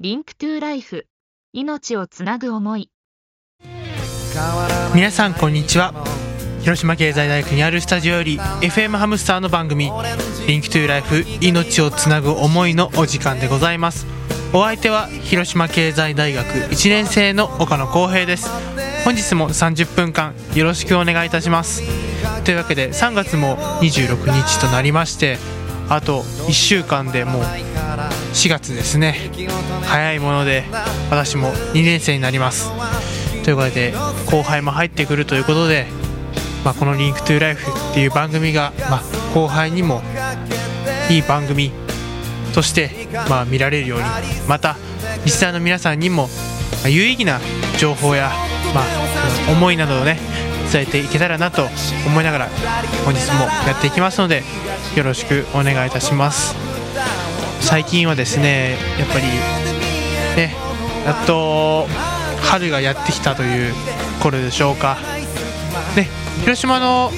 [0.00, 1.06] Link to Life。
[1.52, 2.90] 命をつなぐ思い。
[4.92, 5.94] 皆さんこんにちは。
[6.62, 9.92] 広島経済大学にあるスタジオより FM ハムスターの番組
[10.48, 14.04] 「Link to Life 命をつなぐ思い」のお時間でございます。
[14.52, 18.50] お相手は広島経済大学1年生の岡野光平です。
[19.04, 21.84] 本日も30分間よろしくお願いいたします。
[22.42, 25.38] というわけで3月も26日となりまして
[25.88, 27.42] あと1週間でもう
[28.32, 29.30] 4月ですね。
[29.82, 30.64] 早いもので
[31.10, 32.70] 私も2年生になります。
[33.44, 33.94] ということで
[34.26, 35.86] 後輩も入ってくるということで、
[36.64, 39.02] まあ、この「リンクトゥライフっていう番組が、まあ、
[39.34, 40.02] 後輩にも
[41.10, 41.70] いい番組
[42.54, 42.90] として、
[43.28, 44.04] まあ、見られるように
[44.48, 44.76] また
[45.24, 46.28] リスナーの皆さんにも、
[46.82, 47.40] ま有意義な
[47.78, 48.30] 情報や、
[48.74, 48.84] まあ、
[49.52, 50.18] 思いなどをね
[50.74, 51.68] 伝えていけたらなと
[52.04, 52.48] 思いながら
[53.04, 54.42] 本日もやっていきますので
[54.96, 56.56] よろしくお願いいたします。
[57.60, 59.24] 最近はですねやっぱり
[60.36, 60.52] ね
[61.06, 61.86] やっと
[62.42, 63.74] 春がやってきたという
[64.20, 64.98] 頃でしょうか。
[65.94, 66.08] ね
[66.40, 67.12] 広島の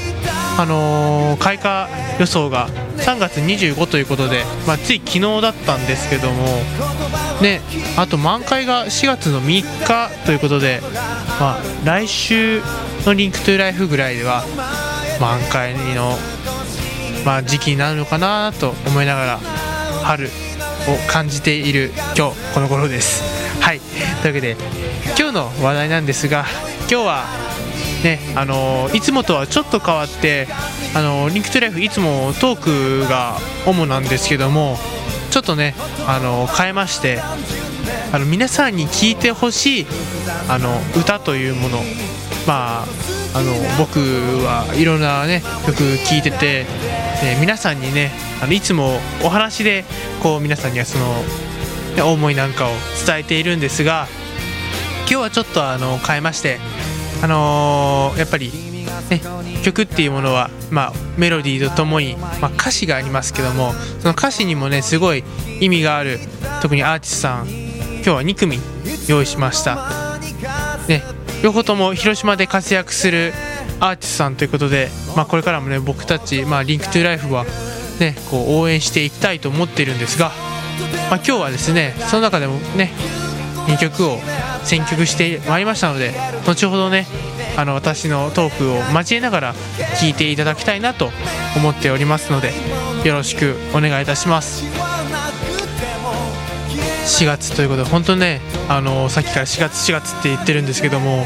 [0.59, 6.45] あのー開花予想が3月25ということで、まあ、つい昨日だったんですけども
[7.43, 7.61] ね
[7.97, 10.81] あと満開が4月の3日ということで、
[11.41, 12.61] まあ、来週
[13.07, 14.43] の Link to Life ぐらいでは
[15.21, 16.17] 満開の、
[17.25, 19.39] まあ、時期になるのかなと思いながら
[20.03, 20.31] 春を
[21.09, 23.23] 感じている今日この頃です。
[23.63, 23.81] はい
[24.23, 24.57] というわけで
[25.19, 26.47] 今日の話題なんですが
[26.81, 27.25] 今日は
[28.03, 30.49] ねあのいつもとはちょっと変わって
[30.95, 34.77] あの Link to Life いつもトークが主なんですけども
[35.31, 35.75] ちょっとね
[36.07, 37.21] あの変えまして
[38.13, 39.87] あの皆さんに聴いてほしい
[40.49, 41.79] あの歌というもの。
[42.47, 42.87] まあ
[43.35, 43.99] あの僕
[44.47, 46.65] はいろんなね曲聴いてて、
[47.23, 49.85] え皆さんにねあのいつもお話で
[50.23, 52.71] こう皆さんにはその思いなんかを
[53.07, 54.07] 伝えているんですが
[55.01, 56.59] 今日はちょっとあの変えまして
[57.23, 58.53] あのーやっぱり、
[59.11, 59.21] ね、
[59.63, 65.25] 曲っていうものは、まあ、メロディーとともに、まあ、歌詞がありますけどもその歌詞にもねすごい
[65.61, 66.19] 意味がある
[66.63, 67.66] 特にアーティストさん
[68.07, 68.61] 今日は2組
[69.09, 70.17] 用意しました、
[70.87, 71.03] ね、
[71.43, 73.33] 両方とも広島で活躍する
[73.81, 77.45] アーティストさんということで、まあ、これからもね僕たち、まあ、 Link to Life は、
[77.99, 80.31] ね、こう応援していきたいと思っているんですが、
[81.11, 82.93] まあ、今日はですねその中でもね
[83.67, 84.19] 2曲を
[84.63, 86.15] 選曲してまいりましたので
[86.47, 87.09] 後ほどね
[87.57, 89.55] あの私のトークを交えながら
[90.01, 91.11] 聞いていただきたいなと
[91.57, 92.53] 思っておりますので
[93.05, 94.86] よろしくお願いいたします。
[97.07, 101.25] 4月ということで本当ねあのさっきから4月4月って言ってるんですけども、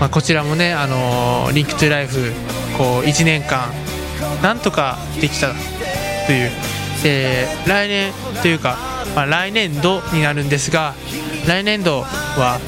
[0.00, 2.32] まあ、こちらもねあのリンクトゥライフ
[2.76, 3.70] こう1年間
[4.42, 5.52] なんとかできた
[6.26, 6.50] という、
[7.06, 8.76] えー来年というか、
[9.14, 10.94] まあ、来年度になるんですが
[11.46, 12.58] 来年度は、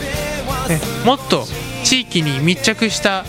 [0.69, 1.45] ね、もっと
[1.85, 3.25] 地域に密着した、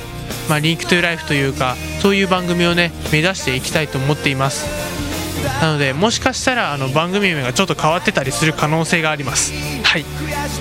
[0.48, 4.87] まあ、 Link to Life というかそういう番組をね目指していきたいと思っています。
[5.62, 9.54] なのでもしかしたらあの番組名がちょっと変わってたりする可能性があります
[9.84, 10.06] はい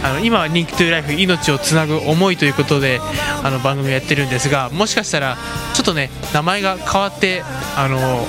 [0.02, 3.00] あの今は Link to Life 命をつなぐ思いということで
[3.42, 5.36] あの番組をやってるんですがもしかしたら
[5.74, 7.42] ちょっとね名前が変わって
[7.76, 8.26] あの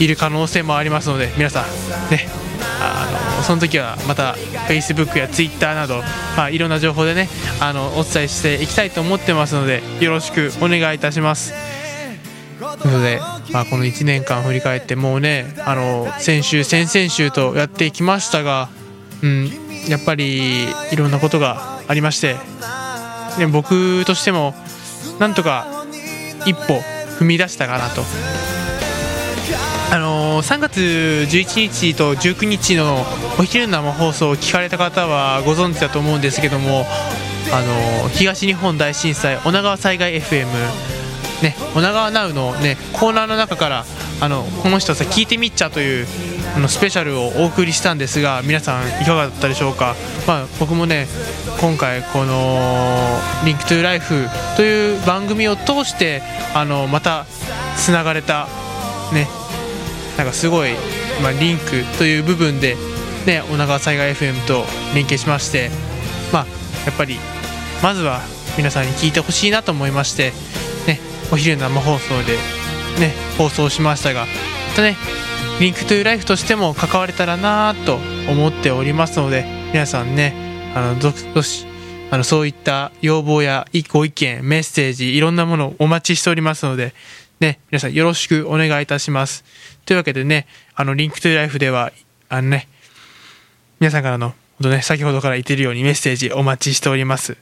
[0.00, 1.64] いる可能性もありますので皆さん
[2.10, 2.26] ね
[2.82, 4.34] あのその時はまた
[4.68, 6.02] Facebook や Twitter など、
[6.36, 7.28] まあ、いろんな情報でね
[7.60, 11.79] あのお伝えしていきたいと思ってますのでよろしくお願いいたします。
[12.78, 13.20] ということで、
[13.52, 18.68] まあ、この1年間振り返ってもうねあの先週先々週とやってきましたが、
[19.22, 19.50] うん、
[19.88, 22.36] やっぱりいろんなことがありまして、
[23.38, 24.54] ね、僕としても
[25.18, 25.84] なんとか
[26.46, 26.80] 一歩
[27.18, 28.02] 踏み出したかなと。
[29.92, 33.04] あのー3月11日と19日の
[33.38, 36.86] お昼の生放送を聞かれた方はご存知だと思うんですけども、
[37.52, 37.62] あ
[38.04, 40.46] の東日本大震災女川災害 FM
[41.42, 43.84] ね、女川ナウの、ね、コーナーの中から
[44.20, 46.06] あのこの人さ聞いてみっちゃという
[46.54, 49.94] あのスペシャルをお送りしたんですが皆さんいかがだったでしょうか、
[50.26, 51.06] まあ、僕もね
[51.60, 56.22] 今回この「リンクトゥライフという番組を通して
[56.54, 57.24] あのまた
[57.76, 58.46] つながれた
[59.12, 59.28] ね
[60.18, 60.72] なんかすごい、
[61.22, 62.76] まあ、リンクという部分で、
[63.24, 65.70] ね、女川災害 FM と連携しまして、
[66.30, 66.46] まあ、
[66.84, 67.18] やっぱり
[67.82, 68.20] まずは
[68.58, 70.32] 皆さんに聞いてほしいなと思いまして、
[71.32, 72.36] お昼生放送で、
[72.98, 74.26] ね、放送しましたがま
[74.76, 74.96] たね
[75.60, 77.96] リンクトゥライフとしても関われたらなと
[78.30, 80.34] 思っておりますので皆さんね
[80.74, 81.66] あのどどし
[82.10, 86.94] あのそういった要望やご意見メッセージいろんなものをお待ちしておりますので
[87.40, 89.44] ね、皆さんよろしくお願いいたします。
[89.86, 91.90] というわけでね、あの、リンクトゥライフでは、
[92.28, 92.68] あのね、
[93.80, 97.38] 皆さんからのほんとね、先ほどから言ってるようにメッセージお待ちしております。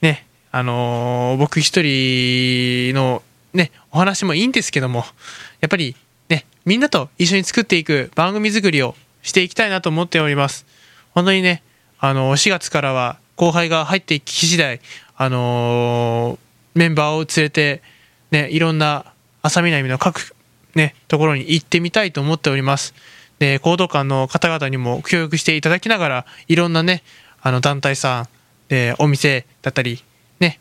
[0.00, 3.22] ね、あのー僕一人の
[3.54, 5.04] ね、お話もいいんですけども、
[5.60, 5.96] やっぱり
[6.28, 10.66] ね、みんなと一緒に作っていく番組作りをしていきたいなと思っております。
[11.14, 11.62] 本当にね、
[11.98, 14.80] あの4月からは後輩が入ってき次第、
[15.16, 17.82] あのーメンバーを連れて、
[18.30, 19.12] ね、いろんな
[19.42, 20.34] 浅南の各、
[20.74, 22.94] ね、ところに行ってみたいと思っております。
[23.38, 27.02] で、行動館の方々にも協力していただきながら、いろんなね、
[27.42, 28.28] あの団体さん、
[28.68, 30.02] で、お店だったり、
[30.40, 30.60] ね、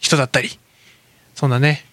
[0.00, 0.58] 人だったり、
[1.34, 1.84] そんなね、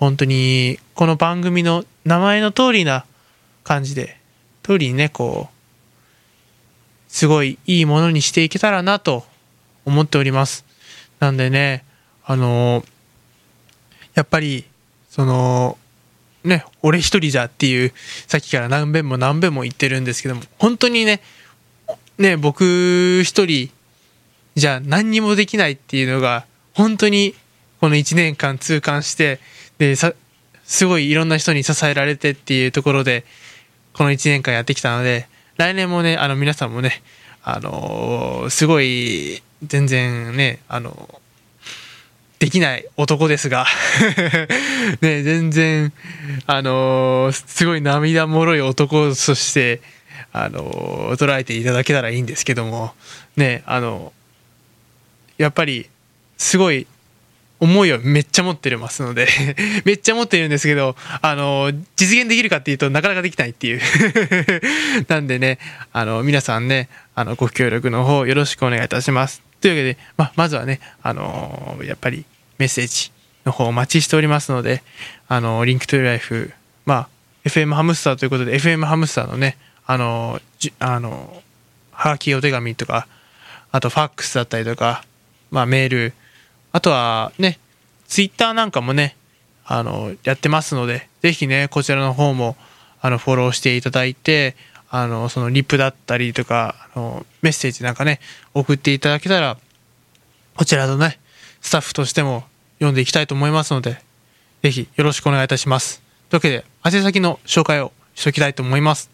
[0.00, 3.04] 本当に、この番組の名前の通りな
[3.64, 4.16] 感じで、
[4.62, 9.26] 通りにね、こう、すごいいいものにしていけたらなと
[9.84, 10.64] 思っております。
[11.18, 11.84] なんでね、
[12.24, 12.82] あの
[14.14, 14.64] やっぱり、
[15.10, 15.76] その、
[16.44, 17.92] ね、俺一人じゃっていう、
[18.26, 21.20] さっきから何遍も何遍も言ってるんですけども、本当にね、
[22.16, 23.70] ね、僕一人
[24.54, 27.34] じゃ何にもできないっていうのが、本当に
[27.80, 29.40] この1年間痛感して、
[29.80, 30.12] で、さ、
[30.64, 33.24] すごいいろんな人に支えられてっていうところで、
[33.94, 37.02] この1年間やってきたので、来年もね、あの皆さんもね、
[37.42, 41.20] あのすごい、全然ね、あの
[42.38, 43.66] できない男ですが
[45.00, 45.94] ね、全然、
[46.46, 49.80] あのーすごい涙もろい男として、
[50.32, 52.94] あのー捉えていただけたらいいんですけども、
[53.34, 54.12] ね、あの
[55.38, 55.88] やっぱり、
[56.36, 56.86] すごい、
[57.60, 59.28] 思いをめっちゃ持ってますので、
[59.84, 63.80] めっちゃ持ってるんですけど、あの実現できるかっていうとなかなかできないっていう。
[65.08, 65.58] なんでね、
[65.92, 69.42] あの、皆さんね、あの、ご協力の方よろしくお願いいたします。
[69.60, 72.24] というわけで、ま、まずはね、あのやっぱり
[72.58, 73.12] メッセージ
[73.44, 74.82] の方お待ちしておりますので、
[75.28, 76.52] あの、リンクトゥライフ、
[76.86, 77.08] まあ、
[77.44, 81.42] FM ハムスターということで、FM ハムスターのね、あの、じあの、
[81.92, 83.06] はがきお手紙とか、
[83.72, 85.04] あとファックスだったりとか、
[85.50, 86.14] まあメール、
[86.72, 87.58] あとはね、
[88.06, 89.16] ツイッターなんかもね、
[89.64, 92.56] あの、やってますので、ぜひね、こちらの方も、
[93.00, 94.56] あの、フォローしていただいて、
[94.88, 98.20] あの、そのリプだったりとか、あの、メッセージなんかね、
[98.54, 99.56] 送っていただけたら、
[100.56, 101.20] こちらのね、
[101.60, 102.44] スタッフとしても
[102.74, 104.02] 読んでいきたいと思いますので、
[104.62, 106.02] ぜひよろしくお願いいたします。
[106.28, 109.10] というわけで、宛先の紹介をしておきたいと思います。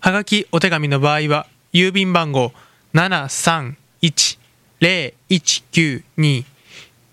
[0.00, 2.52] はがきお手紙の場合は、郵便番号
[2.94, 4.39] 731
[4.80, 6.44] 0192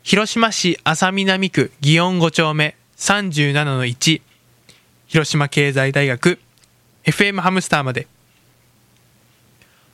[0.03, 4.21] 広島市安佐南区祇園5丁目37-1
[5.07, 6.39] 広島経済大学
[7.07, 8.05] FM ハムスターまで。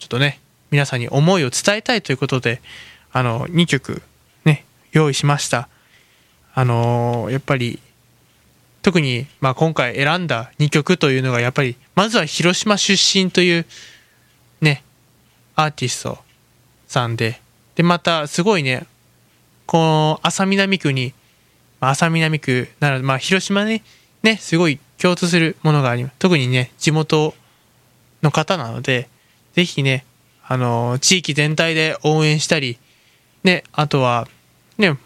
[0.00, 0.38] ちょっとね、
[0.70, 2.60] 皆さんに思いを伝えたいということで、
[3.10, 4.02] あの、2曲、
[4.44, 5.68] ね、用意しました。
[6.54, 7.80] あのーやっぱり、
[8.84, 13.66] 特に、まあ、今回選んだ2曲というのが、やっぱり、まずは広島出身という、
[14.60, 14.84] ね、
[15.56, 16.18] アーティスト
[16.86, 17.40] さんで、
[17.76, 18.86] で、また、すごいね、
[19.64, 21.14] この、浅南区に、
[21.80, 23.80] まあ浅南区なら、まあ、広島に
[24.22, 26.16] ね、すごい共通するものがあります。
[26.18, 27.32] 特にね、地元
[28.22, 29.08] の方なので、
[29.54, 30.04] ぜひね、
[30.46, 32.78] あの、地域全体で応援したり、
[33.44, 34.28] ね、あとは、
[34.76, 34.98] ね、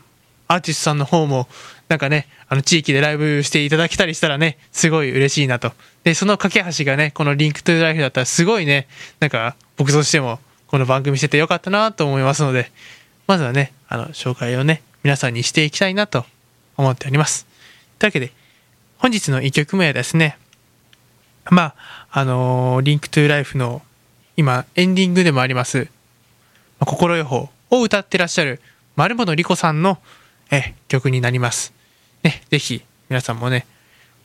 [0.49, 1.47] アーティストさんの方も、
[1.89, 5.73] なんかね、あの、地域でライブしていただけたりしたらね、すごい嬉しいなと。
[6.05, 8.89] で、その架け橋がね、このリンクトゥライフだったらすごいね、
[9.21, 12.73] なんか、僕としても、この番組しててよかったなと思いますので、
[13.27, 16.25] まずはね、あの、紹介をね、皆さんにしていきたいなと
[16.77, 17.47] 思っております。
[17.99, 18.33] というわけで、
[18.99, 20.39] 本日の1曲目はですね、
[21.51, 21.75] まあ、
[22.11, 23.83] あのー Link to Life の
[24.37, 25.89] 今、エンディングでもあります、
[26.81, 28.61] ココロ予報を歌ってらっしゃる
[28.97, 29.99] 丸本莉子さんの
[30.51, 31.73] え曲になります。
[32.23, 33.67] ね、ぜひ皆さんもね、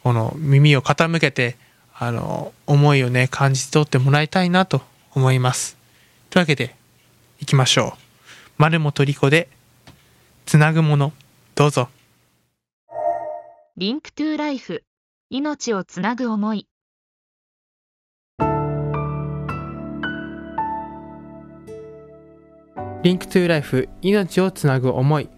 [0.03, 1.57] この耳を傾けて、
[1.93, 4.81] あの、思いをね、感じ取ってもらいたいなと
[5.13, 5.77] 思います。
[6.29, 6.75] というわけで、
[7.39, 7.99] 行きましょう。
[8.57, 9.49] 丸本莉子で、
[10.45, 11.13] つなぐもの、
[11.55, 11.89] どうぞ。
[13.77, 14.83] Link to Life
[15.29, 16.67] 命をつなぐ思い
[23.03, 25.29] Link to Life、命をつなぐ思い。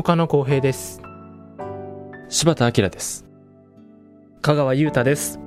[0.00, 1.02] 岡野光平です。
[2.30, 3.26] 柴田明です。
[4.40, 5.38] 香川優太です。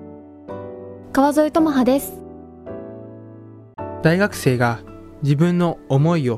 [1.11, 2.13] 川添智葉です。
[4.03, 4.81] 大学生が
[5.23, 6.37] 自分の思いを、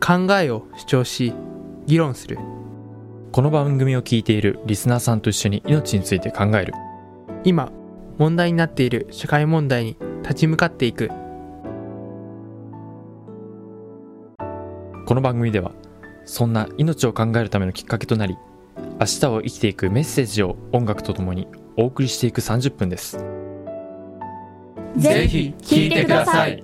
[0.00, 1.34] 考えを主張し、
[1.86, 2.38] 議論する。
[3.32, 6.72] この番組を聞いているリスナーさんと一緒に命について考える。
[7.42, 7.72] 今、
[8.16, 11.08] 問題になっている社会問題に立ち向かっていく。
[15.04, 15.72] この番組では、
[16.26, 18.36] そんな命を考えるためのきっかけとなり、
[19.00, 23.24] 明日を生きていくメッセージを音楽とともにお送りしていく30分です。
[24.96, 26.62] ぜひ聞いてください。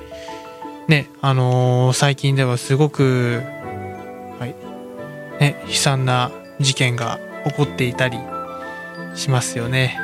[0.88, 3.42] ね、あのー最近ではすごく、
[4.38, 4.54] はい、
[5.40, 8.18] ね、悲惨な事件が起こっていたり
[9.14, 9.98] しますよね。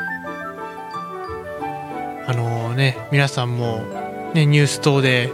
[2.28, 3.84] あのね、皆さんも、
[4.34, 5.30] ね、ニュース等で、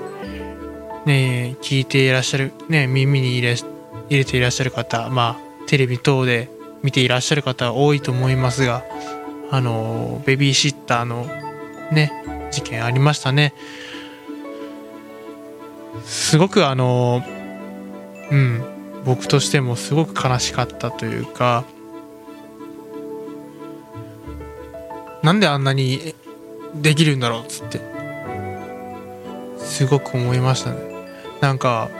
[1.07, 6.51] ね、聞いていらっしゃる、ね、耳に入れ入れていらっしゃる方、まあ、テレビ等で
[6.83, 8.85] 見ていらっしゃる方多いと思いますが、
[9.51, 11.27] あの、ベビーシッターの
[11.93, 12.13] ね、
[12.51, 13.55] 事件ありましたね。
[16.05, 17.25] すごくあの、
[18.31, 18.63] うん、
[19.05, 21.65] 僕としてもすごく悲しかったというか、
[25.23, 26.15] なんであんなに
[26.75, 27.81] できるんだろうっつって、
[29.59, 30.79] すごく思いましたね。
[31.41, 31.91] なんか、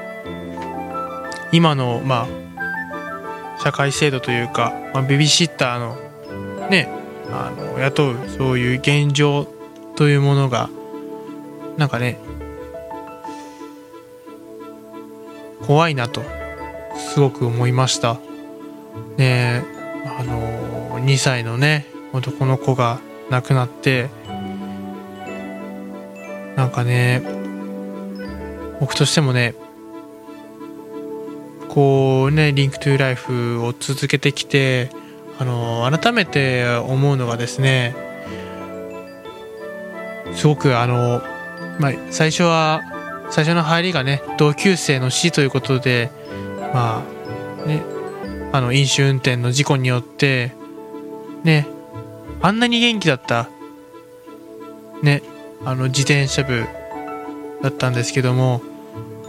[1.53, 5.97] 今の、まあ、社会制度というか、まあ、ベビーシッターの、
[6.69, 6.89] ね、
[7.31, 9.47] あの、雇う、そういう現状
[9.97, 10.71] というものが、
[11.77, 12.19] なんかね、
[15.73, 16.23] 怖いなと、
[17.15, 18.21] すごく思いました。
[19.17, 19.65] ね
[20.19, 23.01] あの、2歳のね、男の子が
[23.31, 24.11] 亡くなって、
[26.57, 27.23] なんかね、
[28.81, 29.55] 僕としてもね、
[31.71, 34.91] こうね、リンクトゥーライフを続けてきて、
[35.39, 37.97] あの、改めて思うのがですね、
[40.35, 41.23] すごくあの、
[41.81, 42.92] まあ、最初は、
[43.33, 46.11] 最初の入りがね、同級生の死ということで、
[46.75, 47.03] ま
[47.65, 47.83] あ、ね、
[48.53, 50.53] あの、飲酒運転の事故によって、
[51.43, 51.67] ね、
[52.43, 53.49] あんなに元気だった、
[55.03, 55.23] ね、
[55.65, 56.67] あの、自転車部
[57.63, 58.61] だったんですけども、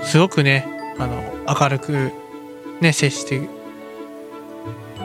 [0.01, 0.67] すごくね、
[0.99, 2.11] あの、明るく、
[2.81, 3.39] ね、接して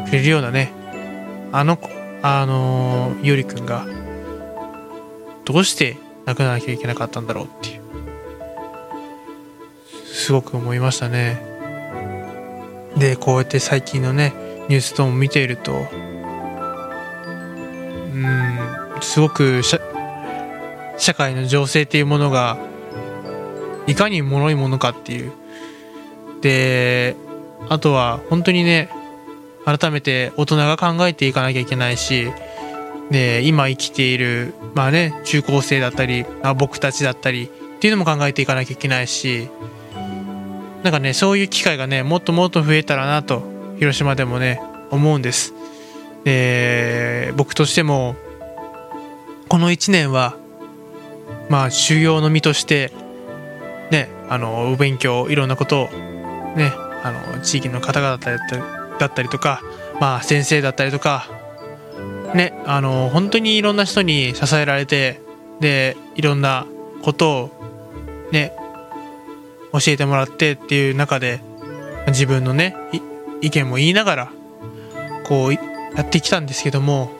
[0.06, 0.72] くれるようなね、
[1.52, 1.88] あの子、
[2.22, 3.86] あのー、ゆりくんが、
[5.44, 7.77] どうして亡くならなきゃいけなかったんだろうっていう、
[10.18, 11.40] すごく思いましたね。
[12.96, 14.34] で、こうやって最近のね、
[14.68, 15.86] ニュース等も見ていると、
[18.12, 18.58] うん、
[19.00, 19.78] すごく社
[20.98, 22.58] 社会の情勢っていうものが、
[23.86, 25.32] いかに脆いものかっていう。
[26.40, 27.14] で、
[27.68, 28.90] あとは本当にね、
[29.64, 32.28] 改めて大人が考えていかなきゃいけないし、
[33.12, 39.48] で、今生きている、まあね、中高生だったり、あ僕たちだったりっていうのも考えていかなきゃいけないし、
[40.82, 43.42] なんかね、そういう機会がね、もっともっと増えたらなと、
[43.78, 45.54] 広島でもね、思うんです。
[46.24, 48.16] で、僕としても、
[49.48, 50.36] この1年は、
[51.48, 52.92] まあ、修行の身として、
[53.90, 55.88] ね、あの、お勉強、いろんなことを、
[56.56, 58.62] ね、あの、地域の方々だったり
[58.98, 59.62] だったりとか、
[60.00, 61.28] まあ、先生だったりとか、
[62.34, 65.20] ね、あの、本当にいろんな人に支えられて、
[65.60, 66.66] で、いろんな
[67.02, 67.50] ことを、
[68.32, 68.52] ね、
[69.80, 71.40] 教えてもらってっていう中で、
[72.08, 72.74] 自分のね、
[73.40, 74.32] 意見も言いながら
[75.24, 75.60] こうや
[76.02, 77.10] ってきたんですけども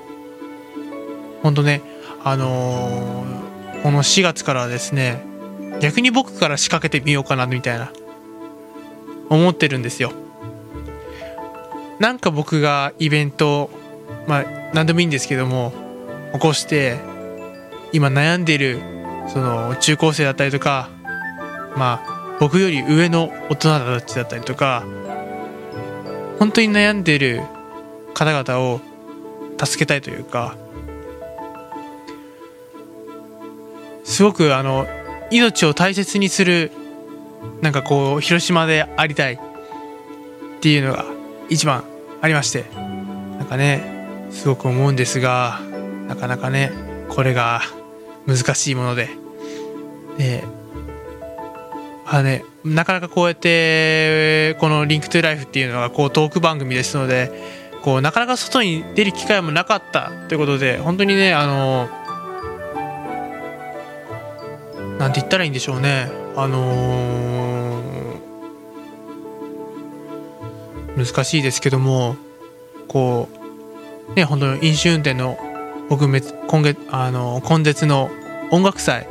[1.43, 1.83] 本当ね
[2.25, 3.49] あのー
[3.83, 5.23] この4月からはですね
[5.81, 7.93] 逆に僕から仕掛けてみようかなみたいな
[9.31, 10.13] 思ってるんですよ。
[12.01, 13.71] なんか僕がイベント
[14.27, 15.73] まあ何でもいいんですけども
[16.33, 16.97] 起こして
[17.93, 18.81] 今悩んでいる
[19.29, 20.91] その中高生だったりとか
[21.77, 24.85] まあ僕より上の大人たちだったりとか
[26.39, 27.43] 本当に悩んでいる
[28.15, 28.81] 方々を
[29.63, 30.57] 助けたいというか
[34.05, 34.87] すごくあの
[35.31, 36.71] 命を大切にする
[37.61, 39.39] なんかこう広島でありたいっ
[40.61, 41.05] ていうのが
[41.49, 41.85] 一番
[42.21, 45.61] ありましてなんかねすごく思うんですが
[46.07, 46.73] なかなかね
[47.09, 47.61] これが
[48.27, 49.09] 難しいもので
[50.19, 50.45] で
[52.11, 57.31] あねなかなかこうやってこの「リンクトゥライフっていうのがこうトーク番組ですので
[57.83, 61.89] こうなかなか外に出る機会もなかったということで本当にねあの
[64.99, 66.11] なんて言ったらいいんでしょうね。
[66.35, 67.69] あのー
[70.99, 72.17] 難しいですけども
[72.89, 73.29] こ
[74.11, 75.39] うね本当に飲酒運転の
[75.89, 78.11] 撲滅今月あの今月の
[78.51, 79.07] 音楽祭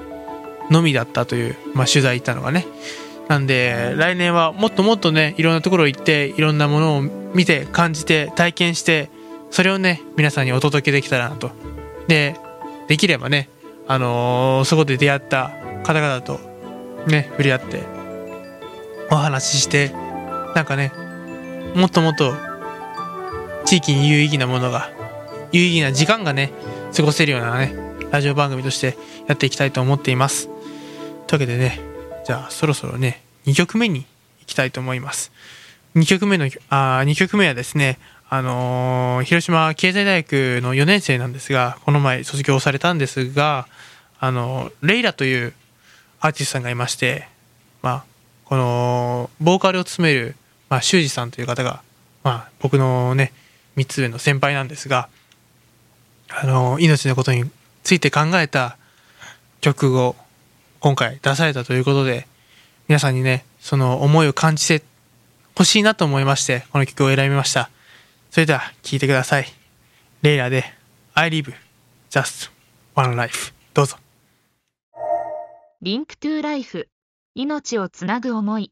[0.70, 2.66] のみだったという、まあ、取材行ったのがね。
[3.28, 9.10] なんで来年はもっともっとねいろんなところ行っていろんなものを見て感じて体験して
[9.52, 11.52] それをね皆さんにお届けできたらなと。
[12.08, 12.36] で
[12.88, 13.50] できればね
[13.88, 15.52] あのーそこで出会った
[15.84, 16.40] 方々と
[17.06, 17.84] ね触れ合って
[19.12, 19.92] お話しして
[20.56, 20.94] なんかね
[21.76, 22.34] もっともっと
[23.66, 24.90] 地域に有意義なものが
[25.52, 26.52] 有意義な時間がね
[26.96, 27.76] 過ごせるようなね
[28.10, 28.98] ラジオ番組として
[29.28, 30.50] やっていきたいと思っています。
[31.27, 31.79] というわけでね
[32.25, 34.05] じゃあそろそろね2曲目に
[34.39, 35.31] 行きたいと思います。
[35.96, 43.68] 2曲目のあ2曲目はですねあのー広島経済大学の4年生なんですがこの前卒業されたんですが
[44.20, 45.53] あのレイラという
[46.20, 47.27] アーティストさんがいまして
[47.81, 48.03] まあ
[48.46, 50.35] このボーカルを務める、
[50.70, 51.81] まあ、修二さんという方が、
[52.24, 53.33] まあ、僕のね
[53.75, 55.09] 3つ上の先輩なんですが
[56.29, 57.50] あの命のことに
[57.83, 58.77] ついて考えた
[59.61, 60.16] 曲を
[60.79, 62.27] 今回出されたということで
[62.87, 64.83] 皆さんにねその思いを感じて
[65.55, 67.70] ほしいなと思いましてこの曲を選びました。
[68.29, 69.48] それでは聴いてください。
[70.22, 70.66] レイラで
[71.13, 71.53] I live
[72.09, 72.51] just
[72.96, 73.98] one life どうぞ。
[75.81, 76.90] Link to Life。
[77.35, 78.72] 命をつなぐ思い。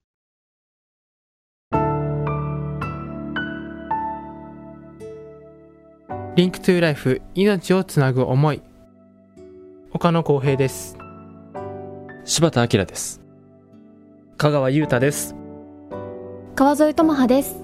[6.36, 8.62] Link to Life 命をつなぐ思い。
[9.94, 10.98] 岡野光平です
[12.28, 13.22] 柴田明です
[14.38, 15.36] 香川優太です。
[16.56, 17.62] 川添智葉です。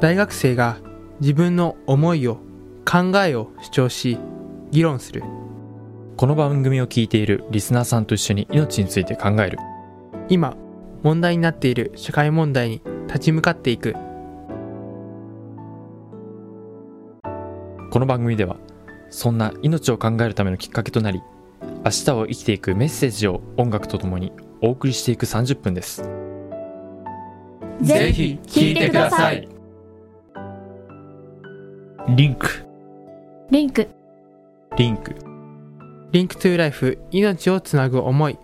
[0.00, 0.78] 大学生が
[1.20, 2.36] 自分の思いを
[2.90, 4.18] 考えを主張し
[4.70, 5.22] 議論する
[6.16, 9.58] この番組を聞いているリスナーさんと一緒に命について考える
[10.30, 10.56] 今
[11.02, 14.00] 問題になっている社会問題に立ち向かっていくこ
[17.98, 18.56] の番組では
[19.10, 21.20] そんな命を考えるためのきっかけとなり
[21.84, 26.02] 明日を生きていくメッセージを音楽とともにお送りしていく30分です
[27.80, 29.48] ぜひ聞いてください。
[32.14, 35.14] Link。Link。Link
[36.12, 38.38] Link to Life 命をつなぐ思い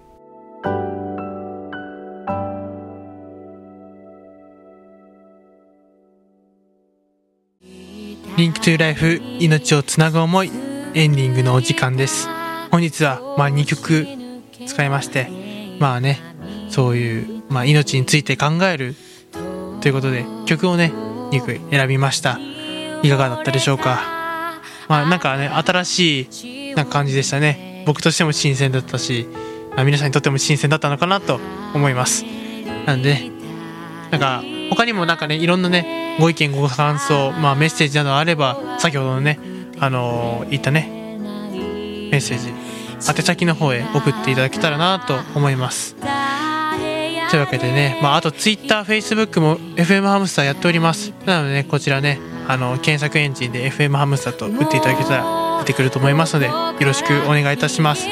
[8.36, 10.50] Link to Life 命をつなぐ思い
[10.94, 12.28] エンディングのお時間です
[12.76, 14.06] 本日はまあ2曲
[14.66, 15.30] 使いまして
[15.80, 16.20] まあね
[16.68, 18.94] そういう、まあ、命について考える
[19.80, 20.92] ということで曲をね
[21.30, 22.38] 2曲選びました。
[23.02, 24.60] いかがだったでしょうか？
[24.88, 27.82] まあなんかね新しいな感じでしたね。
[27.86, 29.26] 僕としても新鮮だったし、
[29.74, 31.40] まあ、皆さんにとっても新鮮だったのかなと
[31.72, 32.26] 思います。
[32.84, 33.30] なんで
[34.10, 39.40] なんか他にもなんかねいろんなねご意見ご感想、まあ、メッセージなどあれば先ほどのね
[39.80, 40.92] あのー言ったね
[42.10, 42.65] メッセージ
[43.00, 45.96] 宛先の方へ送っていただけたらなと思います。
[47.30, 51.12] というわけでね、まあ、あと TwitterFacebook も FM ハムスターやっております。
[51.24, 58.04] なのでねこちらねあの検索エンジンで FM ハムスターと打っていただけたら出てくると思いますのでよろしくお願いいたします。
[58.04, 58.08] と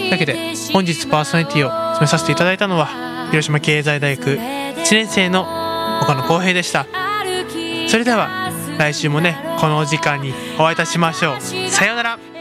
[0.00, 2.88] いうわけで本日パーソナリティを務めさせていただいたのは
[3.30, 5.42] 広島経済大学1年生の
[6.02, 6.86] 岡野浩平でした。
[7.88, 11.40] それでは来週もねこのお時間にお会いいたしましょう。
[11.40, 12.37] さようなら。